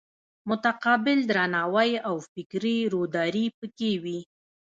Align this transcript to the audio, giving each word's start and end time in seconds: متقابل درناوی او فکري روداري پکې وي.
متقابل 0.49 1.19
درناوی 1.31 1.91
او 2.07 2.15
فکري 2.31 2.77
روداري 2.93 3.45
پکې 3.57 3.91
وي. 4.03 4.19